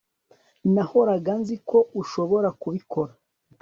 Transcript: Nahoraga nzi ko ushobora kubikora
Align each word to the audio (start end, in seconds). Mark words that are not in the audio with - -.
Nahoraga 0.73 1.31
nzi 1.41 1.55
ko 1.69 1.77
ushobora 2.01 2.49
kubikora 2.61 3.11